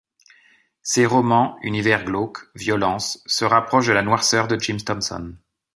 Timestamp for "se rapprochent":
3.27-3.85